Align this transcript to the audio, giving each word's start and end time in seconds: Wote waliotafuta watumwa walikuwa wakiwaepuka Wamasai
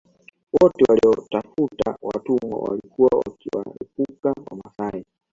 Wote 0.61 0.83
waliotafuta 0.89 1.97
watumwa 2.01 2.59
walikuwa 2.59 3.09
wakiwaepuka 3.25 4.33
Wamasai 4.49 5.05